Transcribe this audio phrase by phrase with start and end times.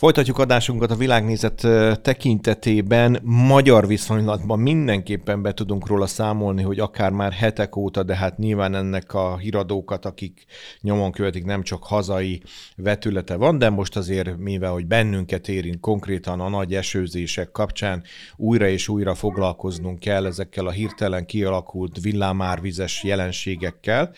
[0.00, 1.66] Folytatjuk adásunkat a világnézet
[2.02, 3.20] tekintetében.
[3.22, 8.74] Magyar viszonylatban mindenképpen be tudunk róla számolni, hogy akár már hetek óta, de hát nyilván
[8.74, 10.44] ennek a híradókat, akik
[10.80, 12.42] nyomon követik, nem csak hazai
[12.76, 18.02] vetülete van, de most azért, mivel hogy bennünket érint konkrétan a nagy esőzések kapcsán,
[18.36, 24.12] újra és újra foglalkoznunk kell ezekkel a hirtelen kialakult villámárvizes jelenségekkel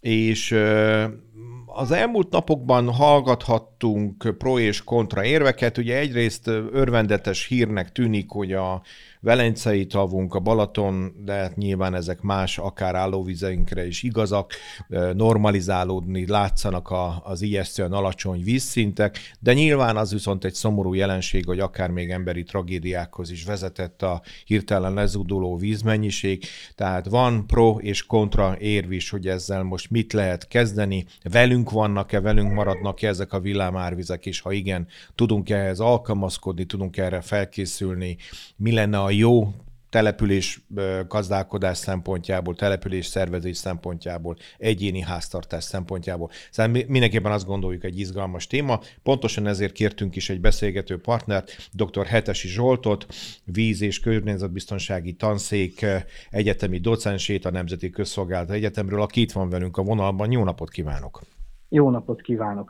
[0.00, 0.56] és
[1.76, 5.78] az elmúlt napokban hallgathattunk pro és kontra érveket.
[5.78, 8.82] Ugye egyrészt örvendetes hírnek tűnik, hogy a
[9.20, 14.52] Velencei tavunk, a Balaton, de hát nyilván ezek más, akár állóvizeinkre is igazak,
[15.14, 21.60] normalizálódni látszanak a, az ijesztően alacsony vízszintek, de nyilván az viszont egy szomorú jelenség, hogy
[21.60, 28.56] akár még emberi tragédiákhoz is vezetett a hirtelen lezuduló vízmennyiség, tehát van pro és kontra
[28.58, 34.26] érv is, hogy ezzel most mit lehet kezdeni, velünk vannak-e, velünk maradnak-e ezek a villámárvizek,
[34.26, 38.16] és ha igen, tudunk -e ehhez alkalmazkodni, tudunk erre felkészülni,
[38.56, 39.52] mi lenne a jó
[39.90, 40.60] település
[41.08, 46.30] gazdálkodás szempontjából, település szervezés szempontjából, egyéni háztartás szempontjából.
[46.50, 48.80] Szóval mindenképpen azt gondoljuk egy izgalmas téma.
[49.02, 52.06] Pontosan ezért kértünk is egy beszélgető partnert, dr.
[52.06, 53.06] Hetesi Zsoltot,
[53.44, 55.86] víz- és környezetbiztonsági tanszék
[56.30, 60.30] egyetemi docensét a Nemzeti Közszolgálat Egyetemről, aki itt van velünk a vonalban.
[60.30, 61.22] Jó napot kívánok!
[61.68, 62.68] Jó napot kívánok!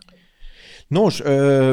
[0.88, 1.72] Nos, ö,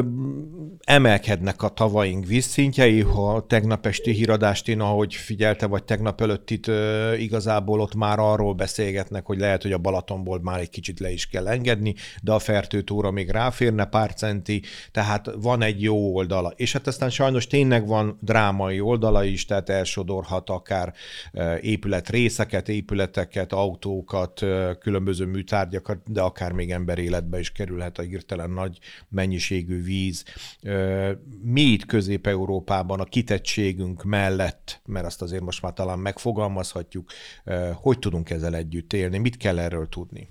[0.84, 6.66] emelkednek a tavaink vízszintjei, ha tegnap esti híradást én, ahogy figyelte, vagy tegnap előtt itt
[6.66, 11.10] ö, igazából ott már arról beszélgetnek, hogy lehet, hogy a Balatonból már egy kicsit le
[11.10, 16.52] is kell engedni, de a fertőtóra még ráférne pár centi, tehát van egy jó oldala.
[16.56, 20.92] És hát aztán sajnos tényleg van drámai oldala is, tehát elsodorhat akár
[21.60, 24.44] épület részeket, épületeket, autókat,
[24.80, 30.24] különböző műtárgyakat, de akár még emberéletbe is kerülhet a hirtelen nagy mennyiségű víz.
[31.42, 37.08] Mi itt Közép-Európában a kitettségünk mellett, mert azt azért most már talán megfogalmazhatjuk,
[37.74, 40.28] hogy tudunk ezzel együtt élni, mit kell erről tudni?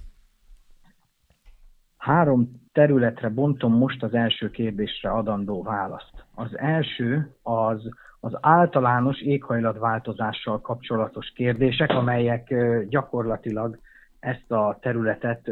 [1.97, 6.25] Három területre bontom most az első kérdésre adandó választ.
[6.35, 7.89] Az első az
[8.25, 12.53] az általános éghajlatváltozással kapcsolatos kérdések, amelyek
[12.89, 13.79] gyakorlatilag
[14.23, 15.51] ezt a területet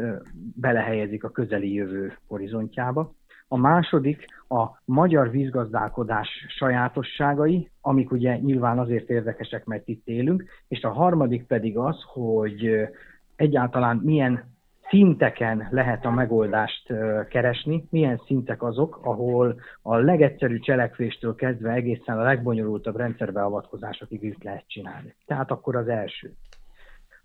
[0.54, 3.12] belehelyezik a közeli jövő horizontjába.
[3.48, 10.82] A második a magyar vízgazdálkodás sajátosságai, amik ugye nyilván azért érdekesek, mert itt élünk, és
[10.82, 12.88] a harmadik pedig az, hogy
[13.36, 14.50] egyáltalán milyen
[14.88, 16.92] szinteken lehet a megoldást
[17.28, 24.64] keresni, milyen szintek azok, ahol a legegyszerűbb cselekvéstől kezdve egészen a legbonyolultabb rendszerbeavatkozásokig is lehet
[24.66, 25.14] csinálni.
[25.26, 26.32] Tehát akkor az első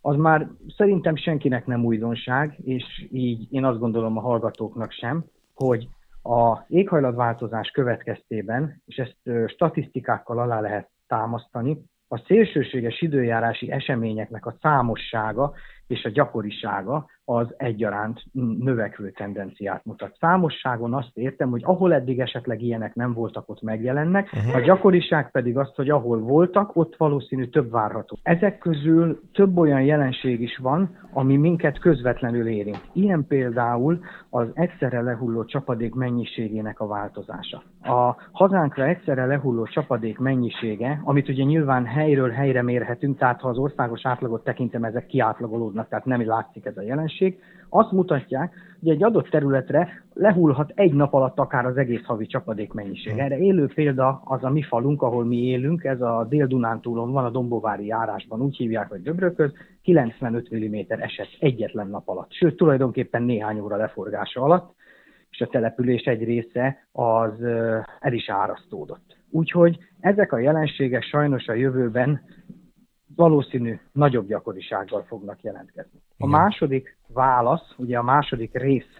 [0.01, 0.47] az már
[0.77, 5.87] szerintem senkinek nem újdonság, és így én azt gondolom a hallgatóknak sem, hogy
[6.23, 15.53] a éghajlatváltozás következtében, és ezt statisztikákkal alá lehet támasztani, a szélsőséges időjárási eseményeknek a számossága
[15.87, 18.23] és a gyakorisága az egyaránt
[18.59, 20.15] növekvő tendenciát mutat.
[20.19, 24.55] Számosságon azt értem, hogy ahol eddig esetleg ilyenek nem voltak, ott megjelennek, uh-huh.
[24.55, 28.17] a gyakoriság pedig azt, hogy ahol voltak, ott valószínű több várható.
[28.23, 32.89] Ezek közül több olyan jelenség is van, ami minket közvetlenül érint.
[32.93, 33.99] Ilyen például
[34.29, 37.63] az egyszerre lehulló csapadék mennyiségének a változása.
[37.81, 43.57] A hazánkra egyszerre lehulló csapadék mennyisége, amit ugye nyilván helyről helyre mérhetünk, tehát ha az
[43.57, 47.39] országos átlagot tekintem, ezek kiátlagolódnak, tehát nem látszik ez a jelenség, jelenség,
[47.69, 52.73] azt mutatják, hogy egy adott területre lehullhat egy nap alatt akár az egész havi csapadék
[52.73, 53.11] mennyiség.
[53.11, 53.21] Hmm.
[53.21, 57.29] Erre élő példa az a mi falunk, ahol mi élünk, ez a Dél-Dunántúlon van, a
[57.29, 59.51] Dombovári járásban, úgy hívják, hogy Döbrököz,
[59.81, 64.75] 95 mm esett egyetlen nap alatt, sőt tulajdonképpen néhány óra leforgása alatt,
[65.29, 67.43] és a település egy része az
[67.99, 69.17] el is árasztódott.
[69.29, 72.21] Úgyhogy ezek a jelenségek sajnos a jövőben
[73.17, 75.99] valószínű nagyobb gyakorisággal fognak jelentkezni.
[76.17, 78.99] A második válasz, ugye a második rész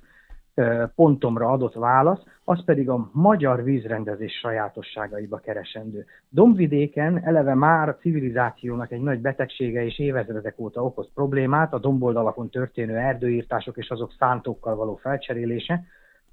[0.96, 6.06] pontomra adott válasz, az pedig a magyar vízrendezés sajátosságaiba keresendő.
[6.30, 12.50] Dombvidéken eleve már a civilizációnak egy nagy betegsége és évezredek óta okoz problémát, a domboldalakon
[12.50, 15.84] történő erdőírtások és azok szántókkal való felcserélése,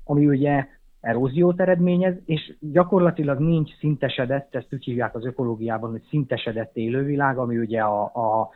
[0.04, 0.66] ami ugye
[1.04, 7.58] eróziót eredményez, és gyakorlatilag nincs szintesedett, ezt úgy hívják az ökológiában, hogy szintesedett élővilág, ami
[7.58, 8.50] ugye a, a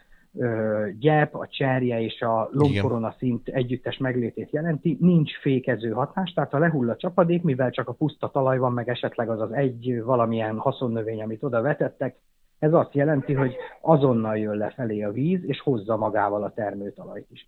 [0.98, 6.58] gyep, a cserje és a lombkorona szint együttes meglétét jelenti, nincs fékező hatás, tehát ha
[6.58, 10.58] lehull a csapadék, mivel csak a puszta talaj van, meg esetleg az az egy valamilyen
[10.58, 12.16] haszonnövény, amit oda vetettek,
[12.58, 17.46] ez azt jelenti, hogy azonnal jön lefelé a víz, és hozza magával a termőtalajt is.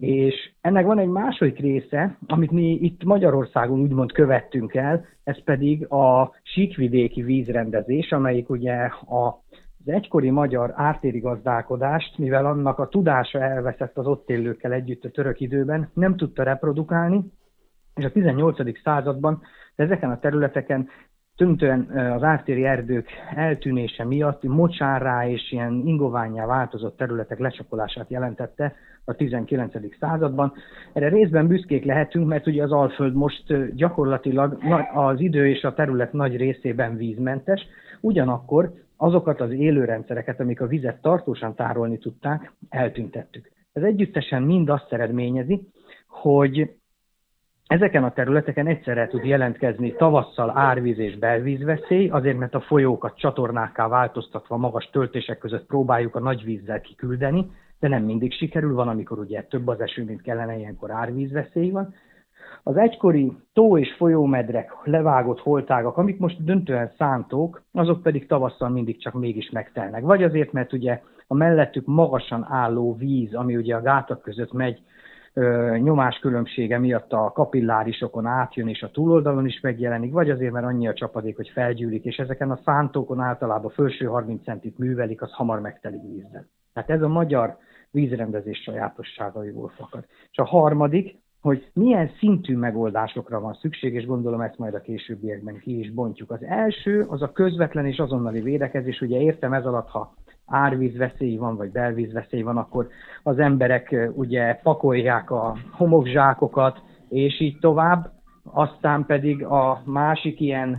[0.00, 5.86] És ennek van egy második része, amit mi itt Magyarországon úgymond követtünk el, ez pedig
[5.86, 9.42] a síkvidéki vízrendezés, amelyik ugye a
[9.86, 15.10] az egykori magyar ártéri gazdálkodást, mivel annak a tudása elveszett az ott élőkkel együtt a
[15.10, 17.24] török időben, nem tudta reprodukálni,
[17.94, 18.80] és a 18.
[18.82, 19.42] században
[19.74, 20.88] ezeken a területeken
[21.36, 21.80] tűntően
[22.16, 28.74] az ártéri erdők eltűnése miatt mocsárrá és ilyen ingoványá változott területek lecsapolását jelentette
[29.10, 29.72] a 19.
[30.00, 30.52] században.
[30.92, 34.58] Erre részben büszkék lehetünk, mert ugye az Alföld most gyakorlatilag
[34.94, 37.66] az idő és a terület nagy részében vízmentes,
[38.00, 43.50] ugyanakkor azokat az élőrendszereket, amik a vizet tartósan tárolni tudták, eltüntettük.
[43.72, 45.60] Ez együttesen mind azt eredményezi,
[46.08, 46.70] hogy
[47.70, 53.88] Ezeken a területeken egyszerre tud jelentkezni tavasszal árvíz és belvízveszély, azért mert a folyókat csatornákká
[53.88, 59.18] változtatva magas töltések között próbáljuk a nagy vízzel kiküldeni, de nem mindig sikerül, van, amikor
[59.18, 61.94] ugye több az eső, mint kellene, ilyenkor árvízveszély van.
[62.62, 68.98] Az egykori tó és folyómedrek, levágott holtágak, amik most döntően szántók, azok pedig tavasszal mindig
[68.98, 70.02] csak mégis megtelnek.
[70.02, 74.82] Vagy azért, mert ugye a mellettük magasan álló víz, ami ugye a gátak között megy,
[75.78, 80.94] nyomáskülönbsége miatt a kapillárisokon átjön, és a túloldalon is megjelenik, vagy azért, mert annyi a
[80.94, 86.02] csapadék, hogy felgyűlik, és ezeken a szántókon általában felső 30 centit művelik, az hamar megtelik
[86.02, 86.46] vízzel.
[86.72, 87.56] Tehát ez a magyar
[87.90, 90.04] vízrendezés sajátosságaiból fakad.
[90.30, 95.58] És a harmadik, hogy milyen szintű megoldásokra van szükség, és gondolom ezt majd a későbbiekben
[95.58, 96.30] ki is bontjuk.
[96.30, 100.14] Az első, az a közvetlen és azonnali védekezés, ugye értem ez alatt, ha
[100.46, 102.88] árvízveszély van, vagy belvízveszély van, akkor
[103.22, 108.12] az emberek ugye pakolják a homokzsákokat, és így tovább.
[108.44, 110.78] Aztán pedig a másik ilyen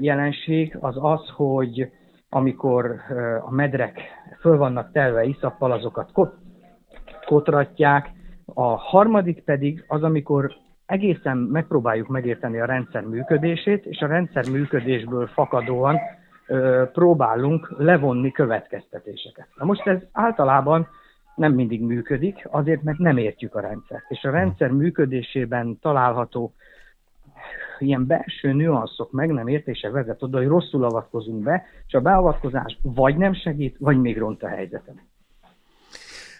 [0.00, 1.90] jelenség az az, hogy
[2.28, 3.00] amikor
[3.44, 4.00] a medrek
[4.40, 6.34] föl vannak telve iszappal, azokat kot,
[7.26, 8.10] kotratják.
[8.54, 10.52] A harmadik pedig az, amikor
[10.86, 15.98] egészen megpróbáljuk megérteni a rendszer működését, és a rendszer működésből fakadóan
[16.92, 19.48] próbálunk levonni következtetéseket.
[19.56, 20.88] Na most ez általában
[21.34, 24.04] nem mindig működik, azért, mert nem értjük a rendszert.
[24.08, 26.52] És a rendszer működésében található
[27.80, 32.78] ilyen belső nüanszok meg nem értése vezet oda, hogy rosszul avatkozunk be, és a beavatkozás
[32.82, 35.00] vagy nem segít, vagy még ront a helyzetem.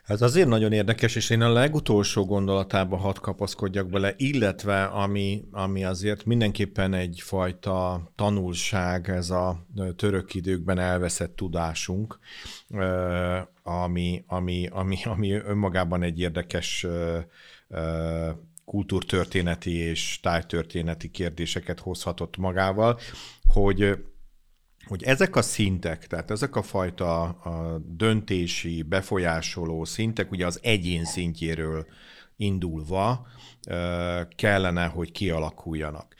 [0.08, 5.84] Ez azért nagyon érdekes, és én a legutolsó gondolatába hadd kapaszkodjak bele, illetve ami, ami
[5.84, 12.18] azért mindenképpen egyfajta tanulság, ez a török időkben elveszett tudásunk,
[13.62, 16.86] ami, ami, ami, ami önmagában egy érdekes
[18.68, 22.98] kultúrtörténeti és tájtörténeti kérdéseket hozhatott magával,
[23.46, 24.06] hogy
[24.86, 31.04] hogy ezek a szintek, tehát ezek a fajta a döntési, befolyásoló szintek, ugye az egyén
[31.04, 31.86] szintjéről
[32.36, 33.26] indulva
[34.36, 36.14] kellene, hogy kialakuljanak.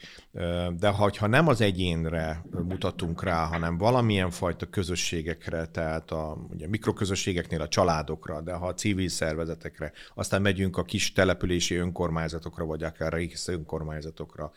[0.77, 7.61] De ha nem az egyénre mutatunk rá, hanem valamilyen fajta közösségekre, tehát a ugye mikroközösségeknél
[7.61, 13.13] a családokra, de ha a civil szervezetekre, aztán megyünk a kis települési önkormányzatokra, vagy akár
[13.13, 14.51] rész önkormányzatokra,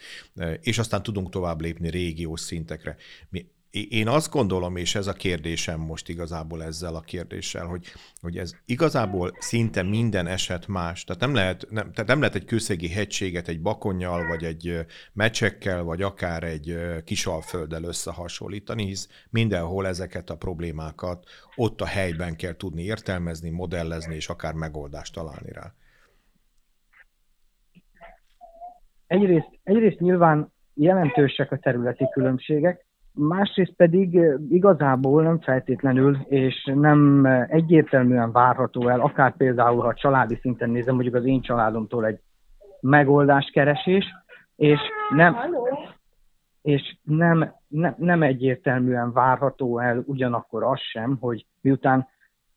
[0.61, 2.97] és aztán tudunk tovább lépni régiós szintekre.
[3.29, 7.87] Mi én azt gondolom, és ez a kérdésem most igazából ezzel a kérdéssel, hogy,
[8.21, 11.05] hogy ez igazából szinte minden eset más.
[11.05, 15.83] Tehát nem lehet, nem, tehát nem lehet egy kőszegi hegységet egy bakonnyal, vagy egy mecsekkel,
[15.83, 22.83] vagy akár egy kisalfölddel összehasonlítani, hisz mindenhol ezeket a problémákat ott a helyben kell tudni
[22.83, 25.75] értelmezni, modellezni, és akár megoldást találni rá.
[29.07, 38.33] Egyrészt, egyrészt nyilván jelentősek a területi különbségek, Másrészt pedig igazából nem feltétlenül, és nem egyértelműen
[38.33, 42.21] várható el, akár például, ha családi szinten nézem, mondjuk az én családomtól egy
[42.81, 44.05] megoldáskeresés,
[44.57, 45.37] és nem,
[46.63, 52.09] és nem, nem, nem egyértelműen várható el ugyanakkor az sem, hogy miután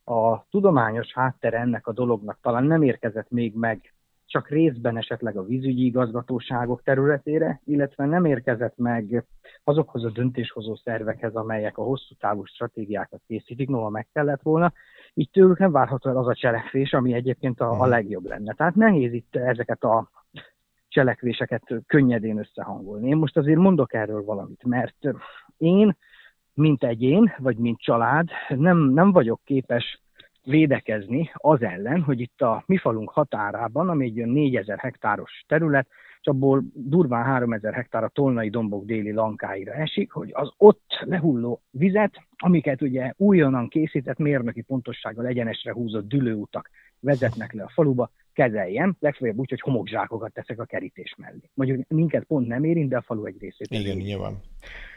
[0.04, 3.94] a tudományos háttere ennek a dolognak talán nem érkezett még meg
[4.26, 9.26] csak részben esetleg a vízügyi igazgatóságok területére, illetve nem érkezett meg
[9.68, 14.74] azokhoz a döntéshozó szervekhez, amelyek a hosszú távú stratégiákat készítik, noha meg kellett volna,
[15.14, 17.90] így tőlük nem várható el az a cselekvés, ami egyébként a, a mhm.
[17.90, 18.54] legjobb lenne.
[18.54, 20.10] Tehát nehéz itt ezeket a
[20.88, 23.08] cselekvéseket könnyedén összehangolni.
[23.08, 24.96] Én most azért mondok erről valamit, mert
[25.58, 25.98] én,
[26.54, 30.02] mint egyén, vagy mint család, nem, nem vagyok képes
[30.44, 35.88] védekezni az ellen, hogy itt a mi falunk határában, ami egy 4000 hektáros terület,
[36.26, 41.62] és abból durván 3000 hektár a Tolnai dombok déli lankáira esik, hogy az ott lehulló
[41.72, 48.96] vizet, amiket ugye újonnan készített mérnöki pontossággal egyenesre húzott dülőutak vezetnek le a faluba, kezeljem,
[49.00, 51.50] legfeljebb úgy, hogy homokzsákokat teszek a kerítés mellé.
[51.54, 53.68] Mondjuk minket pont nem érint, de a falu egy részét.
[53.70, 54.34] Igen, nyilván.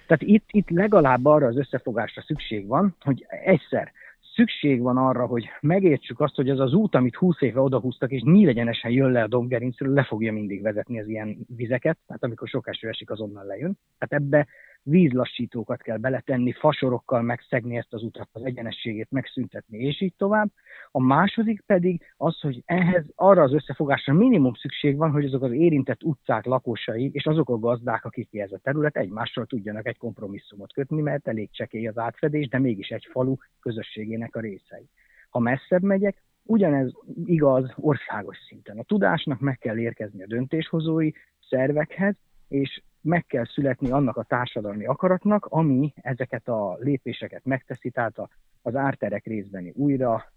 [0.07, 3.93] Tehát itt, itt legalább arra az összefogásra szükség van, hogy egyszer
[4.39, 8.23] szükség van arra, hogy megértsük azt, hogy az az út, amit 20 éve odahúztak, és
[8.23, 12.69] nyílegyenesen jön le a dombgerincről, le fogja mindig vezetni az ilyen vizeket, tehát amikor sok
[12.69, 13.79] eső esik, azonnal lejön.
[13.99, 14.47] Tehát ebbe
[14.89, 20.51] vízlassítókat kell beletenni, fasorokkal megszegni ezt az utat, az egyenességét megszüntetni, és így tovább.
[20.91, 25.53] A második pedig az, hogy ehhez arra az összefogásra minimum szükség van, hogy azok az
[25.53, 30.73] érintett utcák lakosai és azok a gazdák, akik ez a terület egymással tudjanak egy kompromisszumot
[30.73, 34.89] kötni, mert elég csekély az átfedés, de mégis egy falu közösségének a részei.
[35.31, 36.93] Ha messzebb megyek, Ugyanez
[37.25, 38.79] igaz országos szinten.
[38.79, 41.11] A tudásnak meg kell érkezni a döntéshozói
[41.49, 42.15] szervekhez,
[42.49, 48.17] és meg kell születni annak a társadalmi akaratnak, ami ezeket a lépéseket megteszi, tehát
[48.63, 50.33] az árterek részbeni újra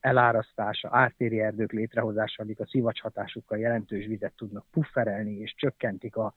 [0.00, 6.34] elárasztása, ártéri erdők létrehozása, amik a szivacs hatásukkal jelentős vizet tudnak pufferelni, és csökkentik a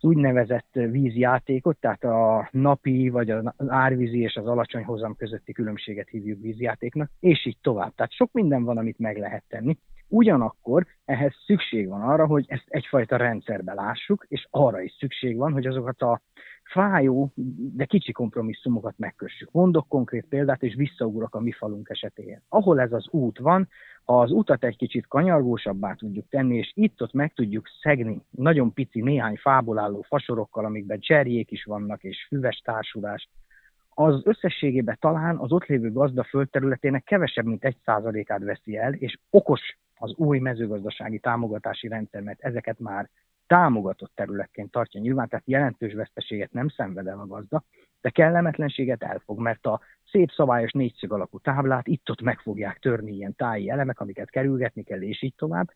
[0.00, 6.40] úgynevezett vízjátékot, tehát a napi vagy az árvízi és az alacsony hozam közötti különbséget hívjuk
[6.40, 7.94] vízjátéknak, és így tovább.
[7.94, 9.78] Tehát sok minden van, amit meg lehet tenni.
[10.12, 15.52] Ugyanakkor ehhez szükség van arra, hogy ezt egyfajta rendszerbe lássuk, és arra is szükség van,
[15.52, 16.20] hogy azokat a
[16.64, 17.32] fájó,
[17.74, 19.50] de kicsi kompromisszumokat megkössük.
[19.52, 22.42] Mondok konkrét példát, és visszaugrok a mi falunk esetén.
[22.48, 23.68] Ahol ez az út van,
[24.04, 29.36] az utat egy kicsit kanyargósabbá tudjuk tenni, és itt-ott meg tudjuk szegni nagyon pici, néhány
[29.36, 33.28] fából álló fasorokkal, amikben cserjék is vannak, és füves társulás,
[33.94, 39.18] az összességében talán az ott lévő gazda földterületének kevesebb, mint egy százalékát veszi el, és
[39.30, 39.60] okos
[40.02, 43.08] az új mezőgazdasági támogatási rendszer, mert ezeket már
[43.46, 47.64] támogatott területként tartja nyilván, tehát jelentős veszteséget nem szenved el a gazda,
[48.00, 49.80] de kellemetlenséget elfog, mert a
[50.10, 55.02] szép szabályos négyszög alakú táblát itt-ott meg fogják törni ilyen táji elemek, amiket kerülgetni kell,
[55.02, 55.70] és így tovább.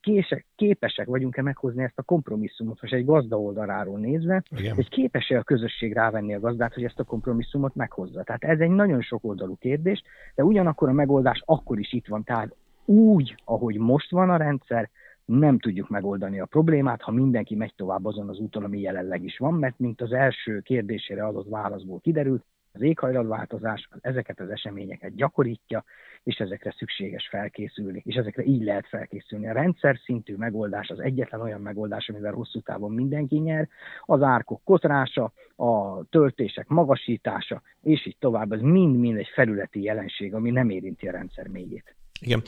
[0.00, 4.74] Kések, képesek vagyunk-e meghozni ezt a kompromisszumot, most egy gazda oldaláról nézve, Igen.
[4.74, 8.22] hogy képes-e a közösség rávenni a gazdát, hogy ezt a kompromisszumot meghozza.
[8.22, 10.02] Tehát ez egy nagyon sok oldalú kérdés,
[10.34, 12.24] de ugyanakkor a megoldás akkor is itt van.
[12.24, 12.54] Tehát
[12.86, 14.90] úgy, ahogy most van a rendszer,
[15.24, 19.38] nem tudjuk megoldani a problémát, ha mindenki megy tovább azon az úton, ami jelenleg is
[19.38, 22.44] van, mert mint az első kérdésére adott válaszból kiderült,
[22.76, 25.84] az éghajlatváltozás ezeket az eseményeket gyakorítja,
[26.22, 29.48] és ezekre szükséges felkészülni, és ezekre így lehet felkészülni.
[29.48, 33.68] A rendszer szintű megoldás az egyetlen olyan megoldás, amivel hosszú távon mindenki nyer,
[34.00, 40.50] az árkok kotrása, a töltések magasítása, és így tovább, ez mind-mind egy felületi jelenség, ami
[40.50, 41.94] nem érinti a rendszer mélyét.
[42.20, 42.42] Igen.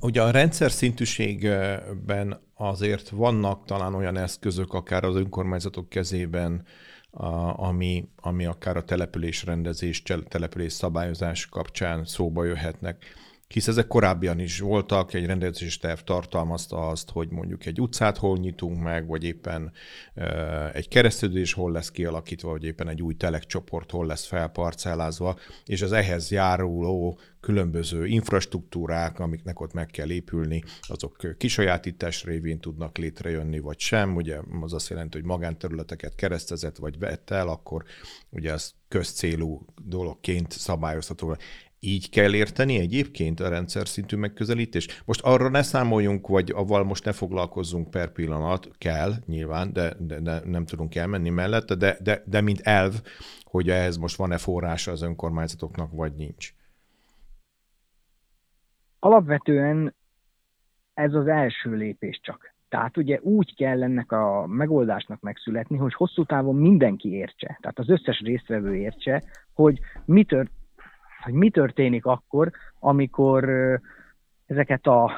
[0.00, 6.64] Ugye a rendszer szintűségben azért vannak talán olyan eszközök, akár az önkormányzatok kezében,
[7.56, 13.04] ami, ami akár a település rendezés, település szabályozás kapcsán szóba jöhetnek
[13.52, 18.38] hisz ezek korábbian is voltak, egy rendezési terv tartalmazta azt, hogy mondjuk egy utcát hol
[18.38, 19.72] nyitunk meg, vagy éppen
[20.72, 25.92] egy keresztődés hol lesz kialakítva, vagy éppen egy új telekcsoport hol lesz felparcellázva, és az
[25.92, 33.78] ehhez járuló különböző infrastruktúrák, amiknek ott meg kell épülni, azok kisajátítás révén tudnak létrejönni, vagy
[33.78, 34.16] sem.
[34.16, 37.84] Ugye az azt jelenti, hogy magánterületeket keresztezett, vagy vett el, akkor
[38.30, 41.36] ugye az közcélú dologként szabályozható
[41.84, 45.02] így kell érteni egyébként a rendszer szintű megközelítés?
[45.04, 50.20] Most arra ne számoljunk, vagy avval most ne foglalkozzunk per pillanat, kell nyilván, de, de,
[50.20, 52.92] de nem tudunk elmenni mellette, de, de, de mint elv,
[53.44, 56.54] hogy ehhez most van-e forrása az önkormányzatoknak, vagy nincs.
[58.98, 59.94] Alapvetően
[60.94, 62.54] ez az első lépés csak.
[62.68, 67.88] Tehát ugye úgy kell ennek a megoldásnak megszületni, hogy hosszú távon mindenki értse, tehát az
[67.88, 69.22] összes résztvevő értse,
[69.52, 70.50] hogy mi tört,
[71.22, 73.50] hogy mi történik akkor, amikor
[74.46, 75.10] ezeket a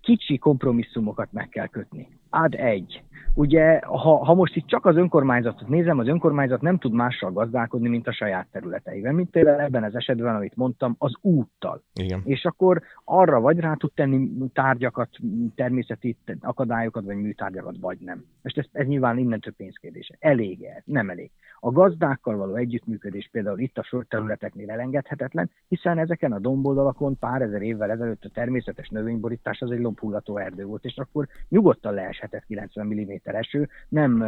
[0.00, 2.18] kicsi kompromisszumokat meg kell kötni.
[2.30, 3.02] Ad egy.
[3.34, 7.88] Ugye, ha, ha most itt csak az önkormányzatot nézem, az önkormányzat nem tud mással gazdálkodni,
[7.88, 9.12] mint a saját területeivel.
[9.12, 11.82] Mint például ebben az esetben, amit mondtam, az úttal.
[11.94, 12.20] Igen.
[12.24, 15.08] És akkor arra vagy rá tud tenni tárgyakat,
[15.54, 18.24] természeti akadályokat, vagy műtárgyakat, vagy nem.
[18.42, 20.16] Most ez, ez nyilván innentől pénzkérdése.
[20.18, 20.82] Elég -e?
[20.84, 21.30] Nem elég.
[21.64, 27.62] A gazdákkal való együttműködés például itt a földterületeknél elengedhetetlen, hiszen ezeken a domboldalakon pár ezer
[27.62, 32.86] évvel ezelőtt a természetes növényborítás az egy lombhullató erdő volt, és akkor nyugodtan leeshetett 90
[32.86, 34.24] mm eső, nem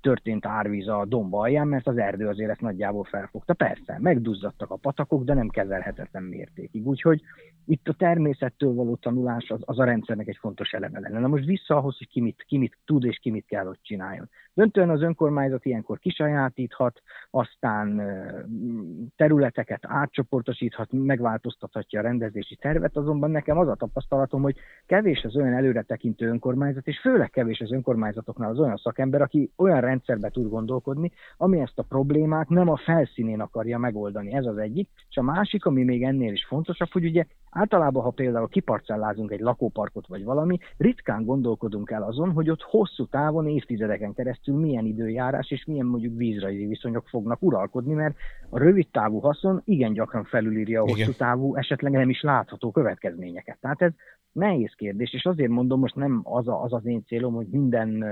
[0.00, 3.54] történt árvíz a domb alján, mert az erdő azért ezt nagyjából felfogta.
[3.54, 6.86] Persze, megduzzadtak a patakok, de nem kezelhetetlen mértékig.
[6.86, 7.22] Úgyhogy
[7.66, 11.18] itt a természettől való tanulás az, az a rendszernek egy fontos eleme lenne.
[11.18, 13.78] Na most vissza ahhoz, hogy ki mit, ki mit tud és ki mit kell, hogy
[13.82, 14.28] csináljon.
[14.60, 18.02] Döntően az önkormányzat ilyenkor kisajátíthat, aztán
[19.16, 25.52] területeket átcsoportosíthat, megváltoztathatja a rendezési tervet, azonban nekem az a tapasztalatom, hogy kevés az olyan
[25.52, 31.12] előretekintő önkormányzat, és főleg kevés az önkormányzatoknál az olyan szakember, aki olyan rendszerbe tud gondolkodni,
[31.36, 34.32] ami ezt a problémát nem a felszínén akarja megoldani.
[34.32, 34.88] Ez az egyik.
[35.08, 39.40] És a másik, ami még ennél is fontosabb, hogy ugye általában, ha például kiparcellázunk egy
[39.40, 45.50] lakóparkot vagy valami, ritkán gondolkodunk el azon, hogy ott hosszú távon, évtizedeken keresztül milyen időjárás
[45.50, 48.16] és milyen mondjuk vízrajzi viszonyok fognak uralkodni, mert
[48.48, 53.58] a rövid távú haszon igen gyakran felülírja a hosszú távú, esetleg nem is látható következményeket.
[53.60, 53.92] Tehát ez
[54.32, 58.04] nehéz kérdés, és azért mondom, most nem az, a, az az én célom, hogy minden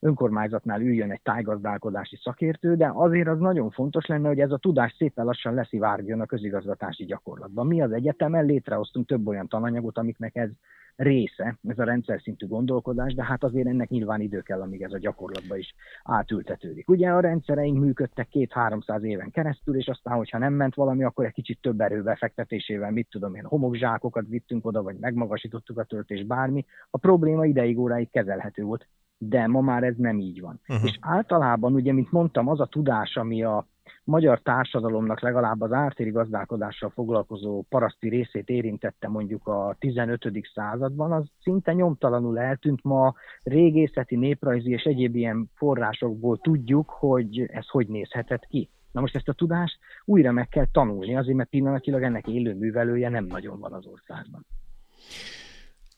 [0.00, 4.94] önkormányzatnál üljön egy tájgazdálkodási szakértő, de azért az nagyon fontos lenne, hogy ez a tudás
[4.98, 7.66] szépen lassan leszivárgjon a közigazgatási gyakorlatban.
[7.66, 10.50] Mi az egyetemen létrehoztunk több olyan tananyagot, amiknek ez
[10.98, 14.92] része, ez a rendszer szintű gondolkodás, de hát azért ennek nyilván idő kell, amíg ez
[14.92, 15.74] a gyakorlatba is
[16.04, 16.88] átültetődik.
[16.88, 21.32] Ugye a rendszereink működtek két-háromszáz éven keresztül, és aztán, hogyha nem ment valami, akkor egy
[21.32, 26.64] kicsit több erőbefektetésével, mit tudom én, homokzsákokat vittünk oda, vagy megmagasítottuk a töltést, bármi.
[26.90, 28.86] A probléma ideig óráig kezelhető volt,
[29.18, 30.60] de ma már ez nem így van.
[30.68, 30.88] Uh-huh.
[30.88, 33.66] És általában, ugye, mint mondtam, az a tudás, ami a
[34.08, 40.30] magyar társadalomnak legalább az ártéri gazdálkodással foglalkozó paraszti részét érintette mondjuk a 15.
[40.54, 42.82] században, az szinte nyomtalanul eltűnt.
[42.82, 48.68] Ma régészeti, néprajzi és egyéb ilyen forrásokból tudjuk, hogy ez hogy nézhetett ki.
[48.92, 53.08] Na most ezt a tudást újra meg kell tanulni, azért mert pillanatilag ennek élő művelője
[53.08, 54.46] nem nagyon van az országban.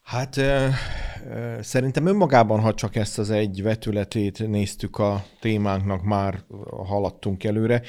[0.02, 0.36] Hát
[1.60, 6.44] szerintem önmagában, ha csak ezt az egy vetületét néztük a témánknak, már
[6.86, 7.82] haladtunk előre.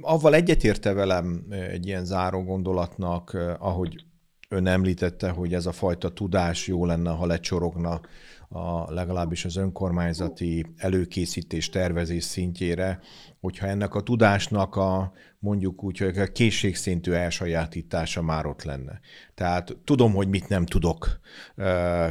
[0.00, 4.04] Avval egyetérte velem egy ilyen záró gondolatnak, ahogy
[4.48, 8.00] ön említette, hogy ez a fajta tudás jó lenne, ha lecsorogna
[8.48, 13.00] a, legalábbis az önkormányzati előkészítés, tervezés szintjére,
[13.46, 19.00] hogyha ennek a tudásnak a mondjuk úgy, hogy a készségszintű elsajátítása már ott lenne.
[19.34, 21.20] Tehát tudom, hogy mit nem tudok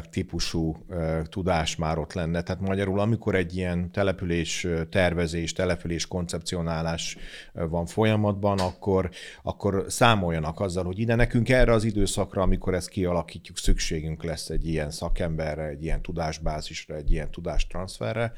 [0.10, 0.86] típusú
[1.24, 2.42] tudás már ott lenne.
[2.42, 7.18] Tehát magyarul, amikor egy ilyen település tervezés, település koncepcionálás
[7.54, 9.10] van folyamatban, akkor,
[9.44, 14.67] akkor számoljanak azzal, hogy ide nekünk erre az időszakra, amikor ezt kialakítjuk, szükségünk lesz egy
[14.67, 18.34] ilyen szakemberre, egy ilyen tudásbázisra, egy ilyen tudástranszferre,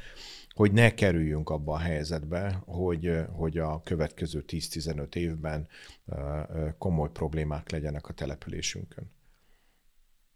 [0.58, 5.68] hogy ne kerüljünk abba a helyzetbe, hogy, hogy a következő 10-15 évben
[6.78, 9.12] komoly problémák legyenek a településünkön.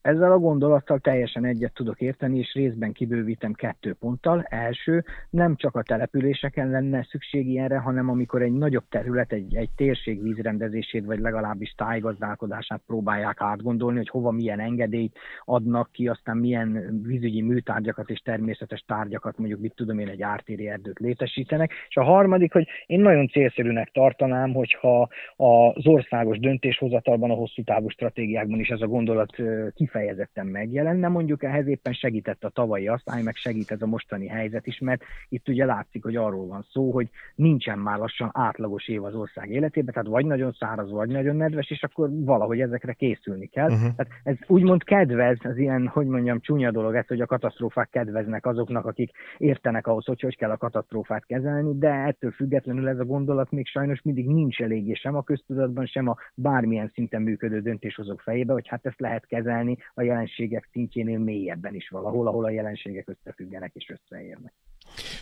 [0.02, 4.46] Ezzel a gondolattal teljesen egyet tudok érteni, és részben kibővítem kettő ponttal.
[4.50, 9.70] Első, nem csak a településeken lenne szükség ilyenre, hanem amikor egy nagyobb terület, egy, egy
[9.76, 17.02] térség vízrendezését, vagy legalábbis tájgazdálkodását próbálják átgondolni, hogy hova milyen engedélyt adnak ki, aztán milyen
[17.04, 21.72] vízügyi műtárgyakat és természetes tárgyakat, mondjuk mit tudom én, egy ártéri erdőt létesítenek.
[21.88, 27.90] És a harmadik, hogy én nagyon célszerűnek tartanám, hogyha az országos döntéshozatalban, a hosszú távú
[27.90, 29.36] stratégiákban is ez a gondolat
[29.74, 34.28] ki kifejezetten megjelenne, mondjuk ehhez éppen segített a tavalyi asztály, meg segít ez a mostani
[34.28, 38.88] helyzet is, mert itt ugye látszik, hogy arról van szó, hogy nincsen már lassan átlagos
[38.88, 42.94] év az ország életében, tehát vagy nagyon száraz, vagy nagyon nedves, és akkor valahogy ezekre
[42.94, 43.70] készülni kell.
[43.70, 43.96] Uh-huh.
[43.96, 48.46] Tehát ez úgymond kedvez, az ilyen, hogy mondjam, csúnya dolog ez, hogy a katasztrófák kedveznek
[48.46, 53.06] azoknak, akik értenek ahhoz, hogy hogy kell a katasztrófát kezelni, de ettől függetlenül ez a
[53.06, 58.22] gondolat még sajnos mindig nincs eléggé sem a köztudatban, sem a bármilyen szinten működő döntéshozók
[58.22, 63.08] fejébe, hogy hát ezt lehet kezelni, a jelenségek szintjénél mélyebben is valahol, ahol a jelenségek
[63.08, 64.54] összefüggenek és összeérnek.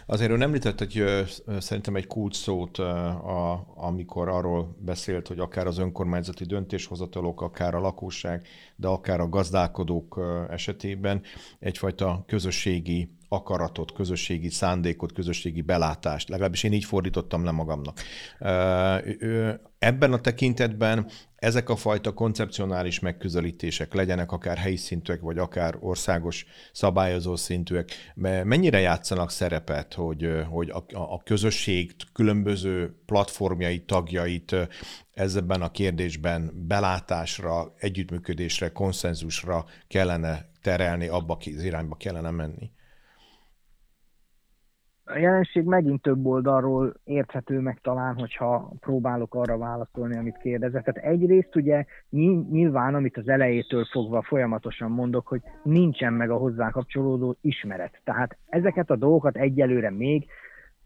[0.05, 1.03] Azért ön említett hogy
[1.59, 7.79] szerintem egy kulcs szót, a, amikor arról beszélt, hogy akár az önkormányzati döntéshozatalok, akár a
[7.79, 10.19] lakosság, de akár a gazdálkodók
[10.49, 11.21] esetében
[11.59, 16.29] egyfajta közösségi akaratot, közösségi szándékot, közösségi belátást.
[16.29, 17.99] Legalábbis én így fordítottam le magamnak.
[19.79, 21.07] Ebben a tekintetben
[21.39, 27.91] ezek a fajta koncepcionális megközelítések legyenek akár helyi szintűek, vagy akár országos szabályozó szintűek,
[28.43, 34.55] mennyire játszanak szerepet, hogy, hogy a, a közösség különböző platformjai, tagjait
[35.13, 42.71] ezzel a kérdésben belátásra, együttműködésre, konszenzusra kellene terelni, abba az irányba kellene menni?
[45.09, 50.83] A jelenség megint több oldalról érthető meg talán, hogyha próbálok arra válaszolni, amit kérdezett.
[50.83, 51.85] Tehát egyrészt ugye
[52.49, 58.01] nyilván, amit az elejétől fogva folyamatosan mondok, hogy nincsen meg a hozzá kapcsolódó ismeret.
[58.03, 60.27] Tehát ezeket a dolgokat egyelőre még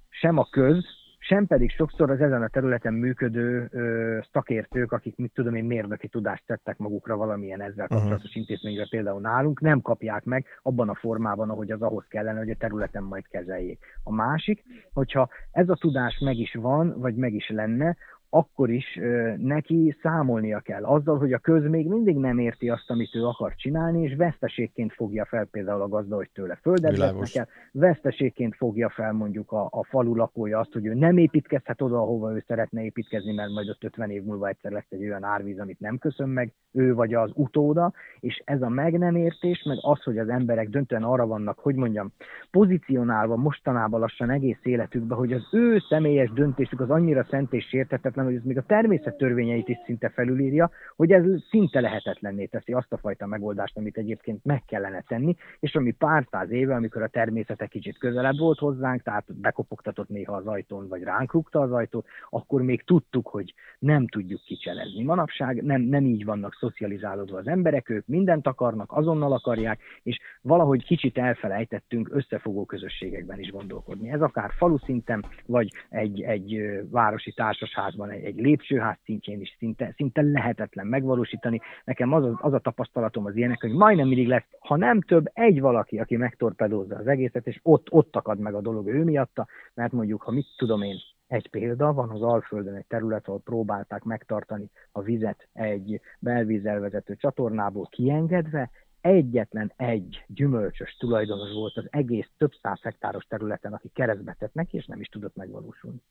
[0.09, 0.85] sem a köz,
[1.25, 6.07] sem pedig sokszor az ezen a területen működő ö, szakértők, akik, mit tudom én, mérnöki
[6.07, 7.93] tudást tettek magukra valamilyen ezzel mhm.
[7.93, 8.37] kapcsolatos uh-huh.
[8.37, 12.55] intézményre, például nálunk, nem kapják meg abban a formában, ahogy az ahhoz kellene, hogy a
[12.55, 13.79] területen majd kezeljék.
[14.03, 17.95] A másik, hogyha ez a tudás meg is van, vagy meg is lenne,
[18.35, 18.99] akkor is
[19.37, 23.55] neki számolnia kell azzal, hogy a köz még mindig nem érti azt, amit ő akar
[23.55, 28.89] csinálni, és veszteségként fogja fel például a gazda, hogy tőle földet vesznek el, veszteségként fogja
[28.89, 32.83] fel mondjuk a, a falu lakója azt, hogy ő nem építkezhet oda, ahova ő szeretne
[32.83, 36.29] építkezni, mert majd ott 50 év múlva egyszer lesz egy olyan árvíz, amit nem köszön
[36.29, 40.29] meg, ő vagy az utóda, és ez a meg nem értés, meg az, hogy az
[40.29, 42.11] emberek döntően arra vannak, hogy mondjam,
[42.51, 48.22] pozícionálva mostanában lassan egész életükben, hogy az ő személyes döntésük az annyira szent és sértetetlen,
[48.23, 52.73] hanem hogy ez még a természet törvényeit is szinte felülírja, hogy ez szinte lehetetlenné teszi
[52.73, 57.01] azt a fajta megoldást, amit egyébként meg kellene tenni, és ami pár száz éve, amikor
[57.01, 61.71] a természet kicsit közelebb volt hozzánk, tehát bekopogtatott néha az ajtón, vagy ránk rúgta az
[61.71, 65.03] ajtót, akkor még tudtuk, hogy nem tudjuk kicselezni.
[65.03, 70.85] Manapság nem, nem így vannak szocializálódva az emberek, ők mindent akarnak, azonnal akarják, és valahogy
[70.85, 74.09] kicsit elfelejtettünk összefogó közösségekben is gondolkodni.
[74.09, 79.93] Ez akár falu szinten, vagy egy, egy városi társasházban egy, egy lépcsőház szintjén is szinte,
[79.95, 81.61] szinte lehetetlen megvalósítani.
[81.83, 85.61] Nekem az, az a tapasztalatom az ilyenek, hogy majdnem mindig lesz, ha nem több, egy
[85.61, 89.91] valaki, aki megtorpedózza az egészet, és ott, ott akad meg a dolog ő miatta, mert
[89.91, 90.97] mondjuk, ha mit tudom én,
[91.27, 97.15] egy példa, van az Alföldön egy terület, ahol próbálták megtartani a vizet egy belvízzel vezető
[97.15, 98.69] csatornából kiengedve,
[99.01, 104.77] egyetlen egy gyümölcsös tulajdonos volt az egész több száz hektáros területen, aki keresztbe tett neki,
[104.77, 106.01] és nem is tudott megvalósulni.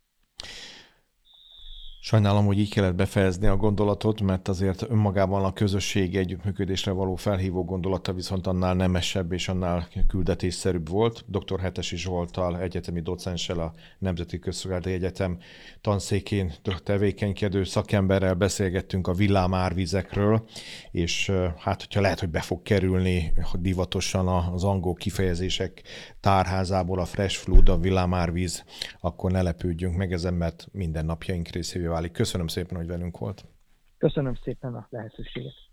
[2.04, 7.64] Sajnálom, hogy így kellett befejezni a gondolatot, mert azért önmagában a közösség együttműködésre való felhívó
[7.64, 11.24] gondolata viszont annál nemesebb és annál küldetésszerűbb volt.
[11.26, 11.60] Dr.
[11.60, 15.38] Hetesi Zsoltal, egyetemi docenssel a Nemzeti Közszolgálati Egyetem
[15.80, 16.52] tanszékén
[16.84, 20.44] tevékenykedő szakemberrel beszélgettünk a villámárvizekről,
[20.90, 25.82] és hát, hogyha lehet, hogy be fog kerülni divatosan az angol kifejezések
[26.22, 28.64] tárházából a fresh flood, a villámárvíz,
[29.00, 32.12] akkor ne lepődjünk meg ezen, mert minden napjaink részévé válik.
[32.12, 33.44] Köszönöm szépen, hogy velünk volt.
[33.98, 35.70] Köszönöm szépen a lehetőséget.